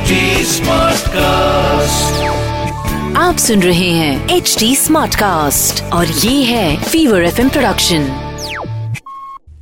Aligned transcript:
HD 0.00 0.16
Smartcast. 0.48 2.04
आप 3.16 3.36
सुन 3.38 3.62
रहे 3.62 3.88
हैं 3.90 4.28
एच 4.28 4.56
डी 4.58 4.76
स्मार्ट 4.76 5.14
कास्ट 5.14 5.82
और 5.92 6.06
ये 6.06 6.42
है 6.44 6.82
फीवर 6.82 7.24
एफ़ 7.24 7.40
प्रोडक्शन 7.48 8.06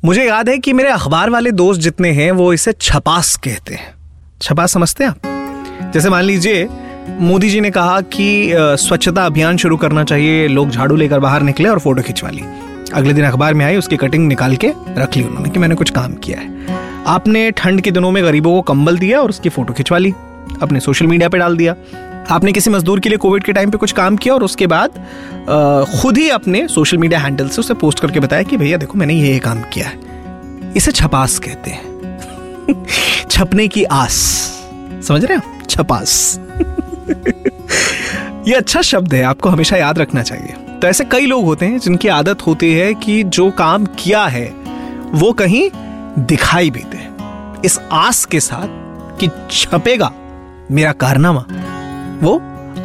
मुझे 0.05 0.25
याद 0.25 0.49
है 0.49 0.59
कि 0.59 0.73
मेरे 0.73 0.89
अखबार 0.89 1.31
वाले 1.31 1.51
दोस्त 1.53 1.81
जितने 1.81 2.11
हैं 2.11 2.31
वो 2.33 2.53
इसे 2.53 2.73
छपास 2.73 3.35
कहते 3.37 3.75
हैं। 3.75 3.95
छपास 4.43 4.73
समझते 4.73 5.05
हैं 5.05 5.11
आप? 5.11 5.91
जैसे 5.95 6.11
मान 6.11 6.25
लीजिए 6.25 6.69
मोदी 7.21 7.51
जी 7.51 7.61
ने 7.61 7.71
कहा 7.71 8.01
कि 8.01 8.51
स्वच्छता 8.57 9.27
अभियान 9.27 9.57
शुरू 9.57 9.77
करना 9.77 10.05
चाहिए 10.05 10.49
लोग 10.49 10.71
झाड़ू 10.71 10.97
लेकर 10.97 11.21
बाहर 11.21 11.43
निकले 11.43 11.69
और 11.69 11.79
फ़ोटो 11.79 12.03
खिंचवा 12.03 12.31
ली। 12.31 12.43
अगले 12.95 13.13
दिन 13.13 13.25
अखबार 13.25 13.55
में 13.55 13.65
आई 13.67 13.77
उसकी 13.77 13.97
कटिंग 13.97 14.29
निकाल 14.29 14.57
के 14.57 14.73
रख 14.99 15.17
ली 15.17 15.23
उन्होंने 15.23 15.51
कि 15.51 15.59
मैंने 15.59 15.75
कुछ 15.75 15.91
काम 15.91 16.15
किया 16.15 16.39
है। 16.39 16.79
आपने 17.07 17.51
ठंड 17.51 17.81
के 17.81 17.91
दिनों 17.91 18.11
में 18.11 18.25
गरीबों 18.25 18.53
को 18.53 18.63
कंबल 18.63 18.99
दिया 18.99 19.21
और 19.21 19.29
उसकी 19.29 19.49
फ़ोटो 19.49 19.73
खिंचवा 19.73 19.99
ली। 19.99 20.13
अपने 20.63 20.81
सोशल 20.81 21.07
मीडिया 21.07 21.29
पे 21.29 21.39
डाल 21.39 21.57
दिया। 21.57 21.77
आपने 22.31 22.53
किसी 22.53 22.71
मजदूर 22.71 23.01
के 23.01 23.09
लिए 23.09 23.19
कोविड 23.19 23.45
के 23.45 23.53
टाइम 23.53 23.71
पे 23.71 23.79
कुछ 23.79 23.93
काम 23.93 24.17
किया 24.17 24.35
और 24.35 24.43
उसके 24.43 24.67
बाद 24.67 24.91
खुद 26.03 26.19
ही 26.19 26.29
अपने 26.29 26.69
सोशल 26.69 26.99
मीडिया 26.99 27.21
हैंडल 27.21 27.49
से 27.49 27.61
उसे 27.61 27.75
पोस्ट 27.75 28.01
करके 28.01 28.21
बताया 28.21 28.43
कि 28.43 28.57
भैया 28.57 28.77
देखो 28.77 28.99
मैंने 28.99 29.15
ये 29.15 29.39
काम 29.39 29.63
किया 29.63 29.89
है। 29.89 29.99
इसे 30.77 30.93
छपास 30.93 31.39
कहते 31.39 31.71
हैं। 31.71 31.99
छपने 33.31 33.69
की 33.69 33.85
आस। 33.85 34.15
समझ 35.09 35.25
रहे 35.25 35.39
हो 35.39 35.43
छपास। 35.71 36.41
ये 38.49 38.55
अच्छा 38.55 38.83
शब्द 38.83 39.15
है, 39.15 39.23
आपको 39.23 39.49
हमेशा 39.49 39.77
याद 39.77 39.99
रखना 39.99 40.23
चाहिए। 40.23 40.55
तो 40.83 40.87
ऐसे 40.87 41.05
कई 41.05 41.27
लोग 41.27 41.45
होते 41.45 41.67
हैं 41.67 41.79
जिनकी 41.79 42.09
आदत 42.09 42.47
होती 42.47 42.75
है 42.75 42.95
कि 42.95 43.25
जो 43.25 43.51
काम 43.51 43.87
किया 43.87 44.27
है, 44.27 44.55
वो 45.13 45.33
कहीं 45.33 45.71
दिखाई 46.19 46.71
भी 46.71 46.81
दे। 46.81 47.09
इस 47.67 47.81
आस 47.93 48.25
के 48.25 48.41
साथ 48.41 48.69
कि 49.19 49.29
छपेगा 49.51 50.13
मेरा 50.71 50.93
कारनामा, 50.93 51.45
वो 52.23 52.35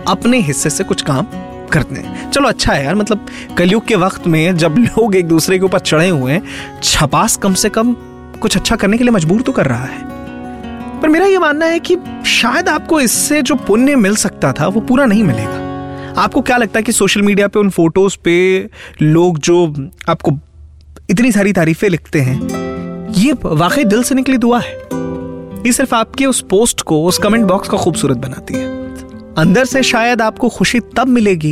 अपने 0.08 0.39
हिस्से 0.39 0.70
से 0.70 0.84
कुछ 0.84 1.02
काम 1.02 1.26
करते 1.72 1.95
हैं। 1.95 2.30
चलो 2.31 2.48
अच्छा 2.48 2.73
है 2.73 2.86
यार 2.86 2.95
मतलब 2.95 3.25
कलयुग 3.58 3.86
के 3.86 3.95
वक्त 3.95 4.28
में 4.28 4.58
जब 4.58 4.75
लोग 4.80 5.16
एक 5.16 5.28
दूसरे 5.28 5.59
के 5.59 5.66
ऊपर 5.66 5.80
चढ़े 5.80 6.09
हुए 6.09 6.34
हैं, 6.34 6.44
छपास 6.84 7.36
कम 7.38 7.53
से 7.53 7.70
कम 7.70 7.94
कुछ 8.42 8.58
अच्छा 8.58 8.75
करने 8.75 8.98
के 8.98 9.03
लिए 9.03 9.12
मजबूर 9.12 9.42
तो 9.42 9.52
कर 9.52 9.66
रहा 9.66 9.84
है। 9.84 11.02
पर 11.02 11.09
मेरा 11.09 11.25
ये 11.25 11.38
मानना 11.38 11.66
है 11.66 11.80
कि 11.80 11.98
शायद 12.25 12.70
आपको 12.70 13.00
इससे 13.02 13.42
जो 13.42 13.56
पुण्य 13.56 13.95
मिल 13.95 14.16
सकता 14.16 14.52
था, 14.52 14.68
वो 14.68 14.81
पूरा 14.81 15.06
नहीं 15.06 15.23
मिलेगा। 15.23 16.22
आपको 16.22 16.42
क्या 16.42 16.58
लगता 16.58 16.80
है 16.80 16.84
कि 16.84 16.92
सोशल 16.92 17.22
मीडिया 17.22 17.47
पे 17.47 17.59
उन 17.59 17.70
फ़ोटोज़ 17.70 18.18
पे 18.23 18.70
लोग 19.02 19.40
जो 19.40 19.90
आपको 20.09 20.31
इतनी 21.09 21.31
सारी 21.31 21.53
तारीफें 21.53 21.90
लिखते 21.90 22.22
हैं, 22.22 23.12
ये 23.12 23.34
वाकई 23.44 23.84
दिल 23.84 24.03
से 24.03 24.16
निकली 24.16 24.38
दुआ 24.38 24.59
है? 24.59 24.83
ये 25.66 25.72
सिर्फ़ 25.72 25.94
आपके 25.95 26.25
उस 26.25 26.42
पोस्ट 26.42 26.81
को, 26.81 27.03
उस 27.06 27.17
कमेंट 27.17 27.45
बॉक्स 27.47 27.69
को 27.69 27.78
खूबसूरत 27.78 28.17
बनाती 28.17 28.53
है। 28.53 28.72
अंदर 29.38 29.66
से 29.66 29.83
शायद 29.83 30.22
आपको 30.22 30.50
खुशी 30.50 30.80
तब 30.97 31.08
मिलेगी 31.08 31.52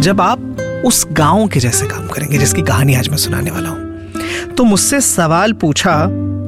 जब 0.00 0.20
आप 0.20 0.82
उस 0.86 1.06
गाँव 1.12 1.46
के 1.48 1.60
जैसे 1.60 1.86
काम 1.86 2.06
करेंगे, 2.08 2.38
जिसकी 2.38 2.62
कहानी 2.62 2.94
आज 2.94 3.08
मैं 3.08 3.16
सुनाने 3.16 3.50
वाला 3.50 3.68
हूँ। 3.68 4.54
तो 4.56 4.64
मुझसे 4.64 5.00
सवाल 5.00 5.52
पूछा 5.52 5.96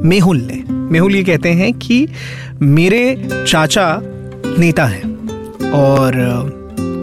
मेहुल 0.05 0.41
ने। 0.42 0.62
मेहुल 0.70 1.14
ये 1.14 1.23
कहते 1.25 1.48
हैं 1.48 1.73
कि 1.75 2.06
मेरे 2.62 3.28
चाचा 3.48 4.00
नेता 4.58 4.84
हैं 4.84 5.70
और 5.73 6.12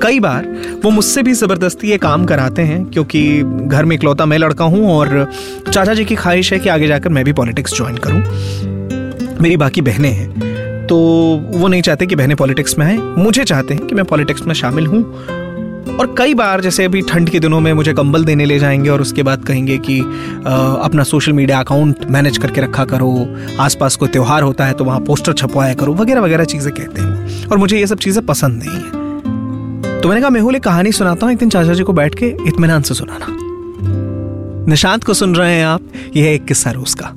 कई 0.03 0.19
बार 0.19 0.45
वो 0.83 0.91
मुझसे 0.91 1.21
भी 1.23 1.33
ज़बरदस्ती 1.33 1.89
ये 1.89 1.97
काम 1.97 2.25
कराते 2.25 2.61
हैं, 2.61 2.83
क्योंकि 2.85 3.41
घर 3.43 3.85
में 3.85 3.95
इकलौता 3.95 4.25
मैं 4.25 4.37
लड़का 4.37 4.65
हूँ 4.65 4.89
और 4.89 5.31
चाचा 5.71 5.93
जी 5.93 6.05
की 6.05 6.15
ख्वाहिश 6.15 6.53
है 6.53 6.59
कि 6.59 6.69
आगे 6.69 6.87
जाकर 6.87 7.09
मैं 7.09 7.25
भी 7.25 7.33
पॉलिटिक्स 7.33 7.75
ज्वाइन 7.77 7.97
करूँ। 7.97 8.21
मेरी 9.41 9.57
बाकी 9.57 9.81
बहनें 9.81 10.11
हैं। 10.11 10.87
तो 10.87 10.97
वो 11.51 11.67
नहीं 11.67 11.81
चाहते 11.81 12.05
कि 12.05 12.15
बहनें 12.15 12.35
पॉलिटिक्स 12.37 12.77
में 12.79 12.85
आए। 12.85 12.97
मुझे 12.97 13.43
चाहते 13.43 13.73
हैं 13.73 13.87
कि 13.87 13.95
मैं 13.95 14.05
पॉलिटिक्स 14.05 14.41
में 14.41 14.53
शामिल 14.53 14.85
हूँ। 14.85 15.03
और 15.99 16.15
कई 16.17 16.33
बार 16.33 16.61
जैसे 16.61 16.85
अभी 16.85 17.01
ठंड 17.01 17.29
के 17.29 17.39
दिनों 17.39 17.59
में 17.59 17.73
मुझे 17.73 17.93
कंबल 17.93 18.23
देने 18.25 18.45
ले 18.45 18.59
जाएँगे 18.59 18.89
और 18.89 19.01
उसके 19.01 19.23
बाद 19.23 19.43
कहेंगे 19.45 19.77
कि 19.77 19.99
अ, 19.99 20.81
अपना 20.83 21.03
सोशल 21.03 21.33
मीडिया 21.33 21.59
अकाउंट 21.59 22.05
मैनेज 22.05 22.37
करके 22.37 22.61
रखा 22.61 22.85
करो। 22.85 23.35
आसपास 23.59 23.95
कोई 23.95 24.09
त्यौहार 24.09 24.43
होता 24.43 24.65
है 24.65 24.73
तो 24.73 24.85
वहाँ 24.85 24.99
पोस्टर 24.99 25.33
छपवाया 25.33 25.73
करो। 25.73 25.93
वगैरह 25.93 26.21
वगैरह 26.21 26.43
चीज़ें 26.43 26.73
कहते 26.73 27.01
हैं 27.01 27.47
और 27.47 27.57
मुझे 27.57 27.79
ये 27.79 27.87
सब 27.87 27.97
चीज़ें 27.97 28.25
पसंद 28.25 28.63
नहीं 28.63 28.77
है। 28.77 30.01
तो 30.01 30.09
मैंने 30.09 30.21
कहा 30.21 30.29
मेहुल 30.29 30.55
एक 30.55 30.63
कहानी 30.63 30.91
सुनाता 30.91 31.25
हूँ 31.25 31.33
एक 31.33 31.39
दिन 31.39 31.49
चाचा 31.49 31.73
जी 31.73 31.83
को 31.83 31.93
बैठ 31.93 32.15
के 32.15 32.27
इतमान 32.47 32.81
से 32.81 32.93
सुनाना। 32.93 33.35
निशांत 34.69 35.03
को 35.03 35.13
सुन 35.13 35.35
रहे 35.35 35.55
हैं 35.55 35.65
आप 35.65 35.81
यह 36.15 36.25
है 36.25 36.33
एक 36.33 36.45
किस्सा 36.45 36.71
रोज 36.71 36.93
का 36.93 37.13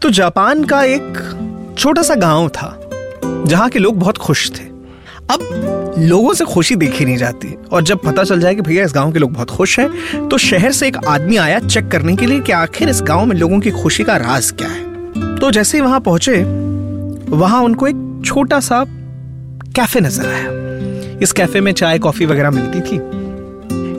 तो 0.00 0.10
जापान 0.10 0.64
का 0.64 0.82
एक 0.84 1.74
छोटा 1.78 2.02
सा 2.02 2.14
गाँव 2.14 2.48
था, 2.48 2.68
जहाँ 3.24 3.68
के 3.68 3.78
लोग 3.78 3.98
बहुत 3.98 4.18
खुश 4.18 4.50
थे। 4.50 4.64
अब 5.30 5.94
लोगों 5.98 6.34
से 6.34 6.44
खुशी 6.44 6.76
देखी 6.76 7.04
नहीं 7.04 7.16
जाती, 7.16 7.54
और 7.72 7.82
जब 7.82 8.00
पता 8.02 8.24
चल 8.24 8.40
जाए 8.40 8.54
कि 8.54 8.62
भैया 8.62 8.84
इस 8.84 8.92
गाँव 8.94 9.12
के 9.12 9.18
लोग 9.18 9.32
बहुत 9.32 9.50
खुश 9.50 9.78
हैं 9.80 10.28
तो 10.28 10.38
शहर 10.38 10.72
से 10.72 10.88
एक 10.88 10.96
आदमी 10.96 11.36
आया 11.36 11.58
चेक 11.58 11.88
करने 11.88 12.16
के 12.16 12.26
लिए 12.26 12.40
कि 12.40 12.52
आखिर 12.52 12.88
इस 12.88 13.02
गाँव 13.02 13.26
में 13.26 13.36
लोगों 13.36 13.60
की 13.60 13.70
खुशी 13.70 14.04
का 14.04 14.16
राज 14.16 14.50
क्या 14.50 14.68
है। 14.68 15.36
तो 15.36 15.50
जैसे 15.50 15.78
ही 15.78 15.82
वहाँ 15.84 16.00
पहुँचे, 16.00 16.42
वहाँ 17.28 17.62
उनको 17.62 17.86
एक 17.86 18.22
छोटा 18.26 18.60
सा 18.60 18.84
कैफ़े 19.76 20.00
नज़र 20.00 20.26
आया। 20.26 21.18
इस 21.22 21.32
कैफ़े 21.32 21.60
में 21.60 21.72
चाय, 21.72 21.98
कॉफ़ी 21.98 22.26
वगैरह 22.26 22.50
मिलती 22.50 22.80
थी। 22.80 22.98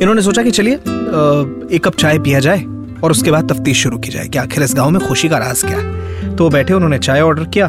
इन्होंने 0.01 0.21
सोचा 0.21 0.43
कि 0.43 0.51
चलिए 0.51 0.73
एक 0.73 1.81
कप 1.85 1.95
चाय 1.95 2.19
पिया 2.19 2.39
जाए 2.39 2.63
और 3.03 3.11
उसके 3.11 3.31
बाद 3.31 3.51
तफ्तीश 3.51 3.81
शुरू 3.83 3.97
की 3.97 4.09
जाए 4.09 4.27
कि 4.27 4.37
आखिर 4.37 4.63
इस 4.63 4.73
गाँव 4.75 4.89
में 4.89 5.07
खुशी 5.07 5.29
का 5.29 5.37
राज 5.37 5.61
क्या 5.63 5.77
है। 5.77 6.35
तो 6.35 6.43
वो 6.43 6.49
बैठे, 6.49 6.73
उन्होंने 6.73 6.97
चाय 6.99 7.21
ऑर्डर 7.21 7.43
किया 7.47 7.67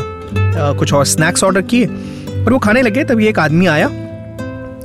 कुछ 0.79 0.93
और 0.93 1.05
स्नैक्स 1.07 1.45
ऑर्डर 1.45 1.63
किए 1.63 1.87
और 1.87 2.53
वो 2.53 2.59
खाने 2.59 2.83
लगे। 2.83 3.05
तभी 3.05 3.27
एक 3.27 3.39
आदमी 3.39 3.67
आया, 3.67 3.87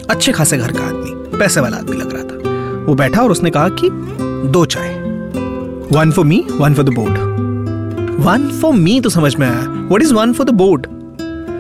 अच्छे 0.10 0.32
खासे 0.32 0.58
घर 0.58 0.72
का 0.72 0.84
आदमी, 0.84 1.38
पैसे 1.38 1.62
वाला 1.62 1.78
आदमी 1.78 1.98
लग 1.98 2.14
रहा 2.14 2.24
था। 2.24 2.86
वो 2.86 2.96
बैठा 2.96 3.22
और 3.22 3.32
उसने 3.32 3.50
कहा 3.50 3.70
कि 3.74 3.90
दो 4.50 4.66
चाय 4.66 4.94
one 5.92 6.12
for 6.12 6.26
me 6.26 6.44
one 6.52 6.74
for 6.74 6.86
the 6.86 6.94
board 6.96 7.18
one 8.26 8.50
for 8.62 8.74
me 8.74 9.00
तो 9.02 9.10
समझ 9.10 9.36
में 9.36 9.48
आया। 9.48 9.88
What 9.92 10.02
is 10.02 10.14
one 10.14 10.34
for 10.34 10.46
the 10.48 10.54
board 10.56 10.88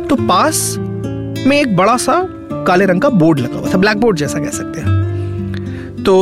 तो 0.10 0.16
पास 0.28 0.76
में 0.80 1.60
एक 1.60 1.76
बड़ा 1.78 1.98
सा 1.98 2.16
काले 2.68 2.86
रंग 2.86 3.02
का 3.02 3.10
बोर्ड 3.12 3.40
लगा 3.40 3.60
हुआ 3.60 3.74
था 3.74 3.78
ब्लैक 3.78 3.98
बोर्ड 3.98 4.18
जैसा 4.18 4.40
कह 4.40 4.50
सकते 4.52 4.80
हैं। 4.80 5.02
तो 6.06 6.16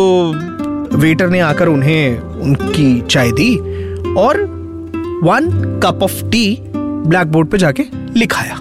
वेटर 0.97 1.29
ने 1.29 1.39
आकर 1.39 1.67
उन्हें 1.67 2.19
उनकी 2.19 3.01
चाय 3.01 3.31
दी 3.31 3.55
और 4.17 4.41
one 5.23 5.79
cup 5.83 6.03
of 6.03 6.23
tea 6.23 6.57
blackboard 7.27 7.49
पे 7.49 7.57
जाके 7.57 7.83
लिखाया। 8.19 8.55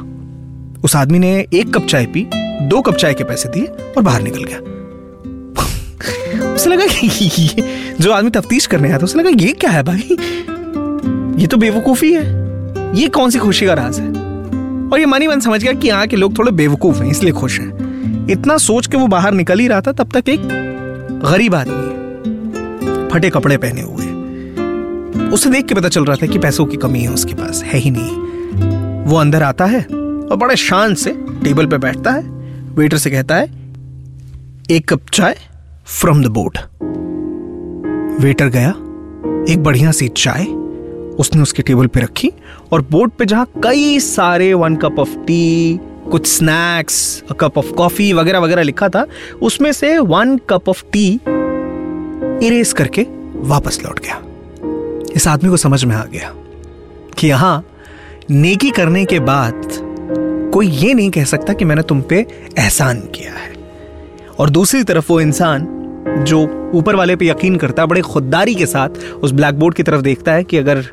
उस 0.84 0.96
आदमी 0.96 1.18
ने 1.18 1.32
एक 1.54 1.74
कप 1.74 1.86
चाय 1.86 2.06
पी, 2.06 2.26
दो 2.62 2.80
कप 2.80 2.94
चाय 2.94 3.14
के 3.14 3.24
पैसे 3.24 3.48
दिए 3.48 3.64
और 3.64 4.02
बाहर 4.02 4.22
निकल 4.22 4.44
गया। 4.44 4.58
उसे 6.54 6.70
लगा 6.70 6.86
कि 6.86 7.30
ये 7.38 7.64
जो 8.00 8.12
आदमी 8.12 8.30
तफ्तीश 8.30 8.66
करने 8.66 8.88
आया 8.88 8.98
था, 8.98 9.04
उसे 9.04 9.18
लगा 9.18 9.30
ये 9.30 9.52
क्या 9.52 9.70
है 9.70 9.82
भाई? 9.82 10.16
ये 11.40 11.46
तो 11.46 11.56
बेवकूफ़ी 11.56 12.12
है। 12.12 12.24
ये 12.96 13.08
कौन 13.08 13.30
सी 13.30 13.38
खुशी 13.38 13.66
का 13.66 13.74
राज 13.74 14.00
है? 14.00 14.08
और 14.92 14.98
ये 14.98 15.06
मानी 15.06 15.26
मन 15.28 15.40
समझ 15.40 15.62
गया 15.62 15.72
कि 15.72 15.88
यहाँ 15.88 16.06
के 16.06 16.16
लोग 16.16 16.38
थोड़े 16.38 16.52
बेवकूफ़ 16.52 17.02
हैं, 17.02 17.10
इसलिए 17.10 17.32
खुश 17.32 17.60
हैं। 17.60 18.28
इतना 18.30 18.56
सोच 18.58 18.86
के 18.86 18.96
वो 18.96 19.06
बाहर 19.06 19.32
निकल 19.32 19.58
ही 19.58 19.68
रहा 19.68 19.80
था, 19.80 19.92
तब 19.92 20.10
तक 20.14 20.28
एक 20.28 20.40
गरीब 21.24 21.54
आदमी 21.54 23.08
फटे 23.08 23.30
कपड़े 23.30 23.56
पहने 23.56 23.80
हुए। 23.80 25.28
उसे 25.28 25.50
देख 25.50 25.66
के 25.66 25.74
पता 25.74 25.88
चल 25.88 26.04
रहा 26.04 26.16
था 26.16 26.26
कि 26.26 26.38
पैसों 26.38 26.66
की 26.66 26.76
कमी 26.76 27.00
है, 27.00 27.08
उसके 27.08 27.34
पास 27.34 27.62
है 27.64 27.78
ही 27.78 27.90
नहीं। 27.90 29.04
वो 29.04 29.16
अंदर 29.16 29.42
आता 29.42 29.64
है 29.64 29.80
और 29.80 30.36
बड़े 30.36 30.56
शान 30.56 30.94
से 30.94 31.10
टेबल 31.44 31.66
पे 31.66 31.78
बैठता 31.78 32.10
है। 32.10 32.22
वेटर 32.74 32.96
से 32.96 33.10
कहता 33.10 33.36
है, 33.36 33.44
एक 34.70 34.88
कप 34.88 35.00
चाय 35.12 35.36
फ्रॉम 36.00 36.22
द 36.24 36.26
बोट 36.26 36.58
वेटर 38.20 38.48
गया, 38.48 38.70
एक 39.52 39.62
बढ़िया 39.62 39.92
सी 39.92 40.08
चाय। 40.08 40.44
उसने 41.18 41.42
उसके 41.42 41.62
टेबल 41.62 41.86
पे 41.86 42.00
रखी 42.00 42.32
और 42.72 42.86
बोट 42.90 43.12
पे 43.12 43.24
जहाँ 43.24 43.46
कई 43.64 43.98
सारे 44.00 44.52
वन 44.54 44.76
कप 44.76 44.98
ऑफ़ 44.98 45.16
टी 45.16 45.80
कुछ 46.10 46.26
स्नैक्स 46.26 47.22
कप 47.40 47.58
ऑफ़ 47.58 47.72
कॉफ़ी 47.72 48.12
वगैरह 48.12 48.38
वगैरह 48.38 48.62
लिखा 48.62 48.88
था, 48.88 49.06
उसमें 49.42 49.72
से 49.72 49.98
one 49.98 50.36
cup 50.50 50.68
of 50.68 50.84
tea 50.92 51.08
erase 52.46 52.72
करके 52.72 53.06
वापस 53.48 53.80
लौट 53.84 54.00
गया। 54.00 54.20
इस 55.16 55.26
आदमी 55.28 55.50
को 55.50 55.56
समझ 55.56 55.84
में 55.84 55.94
आ 55.96 56.04
गया 56.04 56.32
कि 57.18 57.28
यहाँ 57.28 57.64
नेकी 58.30 58.70
करने 58.70 59.04
के 59.04 59.20
बाद 59.20 59.62
कोई 60.54 60.66
ये 60.66 60.94
नहीं 60.94 61.10
कह 61.10 61.24
सकता 61.24 61.52
कि 61.52 61.64
मैंने 61.64 61.82
तुम 61.82 62.00
पे 62.02 62.26
एहसान 62.58 63.00
किया 63.00 63.32
है। 63.32 63.52
और 64.38 64.50
दूसरी 64.50 64.82
तरफ़ 64.82 65.06
वो 65.08 65.20
इंसान 65.20 65.66
जो 66.26 66.40
ऊपर 66.74 66.96
वाले 66.96 67.16
पे 67.16 67.26
यकीन 67.26 67.56
करता 67.56 67.82
है, 67.82 67.88
बड़े 67.88 68.00
खुददारी 68.00 68.54
के 68.54 68.66
साथ 68.66 68.88
उस 69.22 69.32
ब्लैक 69.32 69.54
बोर्ड 69.54 69.74
की 69.74 69.82
तरफ़ 69.82 70.02
देखता 70.02 70.32
है 70.32 70.44
कि 70.44 70.56
अगर 70.56 70.84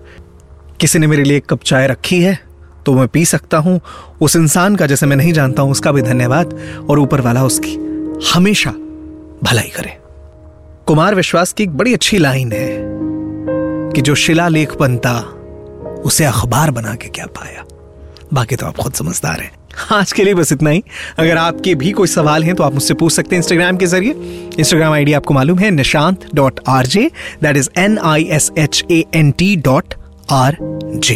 किसी 0.79 0.99
ने 0.99 1.07
मेरे 1.07 1.23
लिए 1.23 1.37
एक 1.37 1.45
कप 1.45 1.63
चाय 1.63 1.87
रखी 1.87 2.21
है 2.21 2.46
तो 2.87 2.93
मैं 2.93 3.07
पी 3.07 3.25
सकता 3.25 3.57
हूँ, 3.57 3.79
उस 4.21 4.35
इंसान 4.35 4.75
का 4.75 4.85
जैसे 4.85 5.05
मैं 5.05 5.15
नहीं 5.17 5.33
जानता 5.33 5.61
हूँ, 5.61 5.71
उसका 5.71 5.91
भी 5.91 6.01
धन्यवाद 6.01 6.53
और 6.89 6.99
ऊपर 6.99 7.21
वाला 7.21 7.43
उसकी 7.43 7.73
हमेशा 8.33 8.71
भलाई 9.43 9.71
करे। 9.77 9.97
कुमार 10.87 11.15
विश्वास 11.15 11.53
की 11.53 11.63
एक 11.63 11.77
बड़ी 11.77 11.93
अच्छी 11.93 12.17
लाइन 12.17 12.51
है 12.51 12.69
कि 13.93 14.01
जो 14.01 14.15
शिलालेख 14.15 14.75
बनता 14.79 15.13
उसे 16.05 16.25
अखबार 16.25 16.71
बना 16.71 16.95
के 16.95 17.09
क्या 17.09 17.25
पाया? 17.37 17.63
बाकी 18.33 18.55
तो 18.55 18.65
आप 18.65 18.77
खुद 18.77 18.93
समझदार 18.93 19.39
हैं। 19.39 19.51
आज 19.91 20.11
के 20.11 20.23
लिए 20.23 20.33
बस 20.33 20.51
इतना 20.51 20.69
ही। 20.69 20.83
अगर 21.19 21.37
आपके 21.37 21.73
भी 21.75 21.91
कोई 21.91 22.07
सवाल 22.07 22.43
हैं 22.43 22.55
तो 22.55 22.63
आप 22.63 22.73
मुझसे 22.73 22.93
पूछ 22.93 23.13
सकते 23.13 23.35
हैं 23.35 23.41
इंस्टाग्राम 23.41 23.77
के 23.77 23.85
ज़रिए। 23.85 24.11
इंस्टाग्राम 24.59 24.93
आईडी 24.93 25.13
आपको 25.13 25.33
मालूम 25.33 25.59
है 25.59 25.71
Nishant 25.71 26.25
dot 26.35 26.59
R 26.67 26.85
J 26.87 27.09
that 27.43 27.57
is 27.57 27.69
N 27.77 27.97
I 27.97 28.23
S 28.31 28.51
H 28.57 28.83
A 28.91 29.03
N 29.15 29.31
T 29.31 29.55
dot 29.55 29.93
R 30.31 30.57
J 30.95 31.15